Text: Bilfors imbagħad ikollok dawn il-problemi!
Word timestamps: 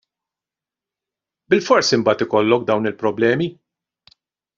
Bilfors 1.53 1.91
imbagħad 1.97 2.23
ikollok 2.27 2.65
dawn 2.71 2.91
il-problemi! 2.93 3.51